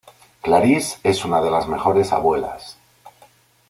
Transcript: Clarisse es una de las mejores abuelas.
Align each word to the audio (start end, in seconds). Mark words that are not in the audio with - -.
Clarisse 0.41 0.97
es 1.03 1.23
una 1.25 1.43
de 1.43 1.51
las 1.51 1.67
mejores 1.67 2.11
abuelas. 2.11 2.75